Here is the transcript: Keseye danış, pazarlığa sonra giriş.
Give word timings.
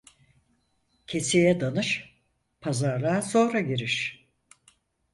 Keseye 1.07 1.59
danış, 1.59 2.13
pazarlığa 2.61 3.21
sonra 3.21 3.59
giriş. 3.59 4.27